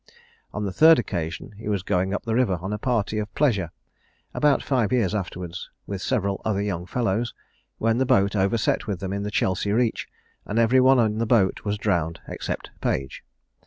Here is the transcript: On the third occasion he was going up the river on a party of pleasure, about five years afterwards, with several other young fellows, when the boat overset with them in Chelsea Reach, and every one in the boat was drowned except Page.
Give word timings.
On 0.51 0.65
the 0.65 0.71
third 0.71 0.97
occasion 0.97 1.51
he 1.59 1.69
was 1.69 1.83
going 1.83 2.11
up 2.11 2.23
the 2.23 2.33
river 2.33 2.57
on 2.59 2.73
a 2.73 2.79
party 2.79 3.19
of 3.19 3.31
pleasure, 3.35 3.69
about 4.33 4.63
five 4.63 4.91
years 4.91 5.13
afterwards, 5.13 5.69
with 5.85 6.01
several 6.01 6.41
other 6.43 6.59
young 6.63 6.87
fellows, 6.87 7.35
when 7.77 7.99
the 7.99 8.05
boat 8.07 8.35
overset 8.35 8.87
with 8.87 8.99
them 8.99 9.13
in 9.13 9.29
Chelsea 9.29 9.71
Reach, 9.71 10.07
and 10.43 10.57
every 10.57 10.79
one 10.79 10.97
in 10.97 11.19
the 11.19 11.27
boat 11.27 11.63
was 11.65 11.77
drowned 11.77 12.19
except 12.27 12.71
Page. 12.81 13.23